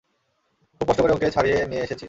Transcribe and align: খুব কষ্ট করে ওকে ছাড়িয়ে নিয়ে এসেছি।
খুব 0.81 0.85
কষ্ট 0.89 0.99
করে 1.01 1.13
ওকে 1.13 1.27
ছাড়িয়ে 1.31 1.57
নিয়ে 1.67 1.83
এসেছি। 1.83 1.99